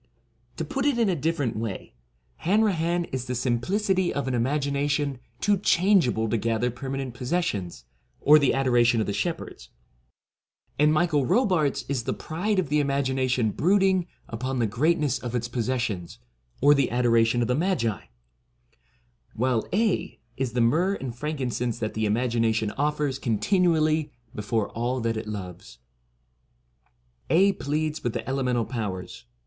To 0.57 0.65
put 0.65 0.87
it 0.87 0.97
in 0.97 1.09
a 1.09 1.15
different 1.15 1.55
way, 1.55 1.93
Hanrahan 2.37 3.05
is 3.11 3.25
the 3.25 3.35
simplicity 3.35 4.11
of 4.11 4.27
an 4.27 4.33
imagination 4.33 5.19
too 5.39 5.57
change 5.59 6.07
able 6.07 6.27
to 6.27 6.39
gather 6.39 6.71
permanent 6.71 7.13
possessions, 7.13 7.85
or 8.19 8.39
the 8.39 8.51
adoration 8.55 8.99
of 8.99 9.05
the 9.05 9.13
shepherds; 9.13 9.69
and 10.79 10.91
Michael 10.91 11.21
n 11.21 11.27
Robartes 11.27 11.85
is 11.87 12.01
the 12.05 12.15
pride 12.15 12.57
of 12.57 12.69
the 12.69 12.79
imagination 12.79 13.51
brood 13.51 13.83
ing 13.83 14.07
upon 14.27 14.57
the 14.57 14.65
greatness 14.65 15.19
of 15.19 15.35
its 15.35 15.47
possessions, 15.47 16.17
or 16.61 16.73
the 16.73 16.89
adoration 16.89 17.43
of 17.43 17.47
the 17.47 17.53
Magi; 17.53 18.05
while 19.35 19.67
Aedh 19.71 20.17
is 20.35 20.53
the 20.53 20.61
myrrh 20.61 20.95
and 20.95 21.15
frankincense 21.15 21.77
that 21.77 21.93
the 21.93 22.07
imagination 22.07 22.71
offers 22.71 23.19
continually 23.19 24.11
before 24.33 24.67
all 24.69 24.99
that 25.01 25.15
it 25.15 25.27
loves. 25.27 25.77
Aedh 27.29 27.59
pleads 27.59 28.03
with 28.03 28.13
the 28.13 28.27
Elemental 28.27 28.65
Powers. 28.65 29.25